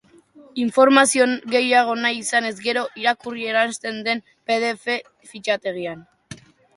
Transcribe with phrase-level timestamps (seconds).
[0.67, 1.25] Informazio
[1.55, 4.89] gehiago nahi izanez gero, irakurri eransten den pdf
[5.33, 6.03] fitxategian.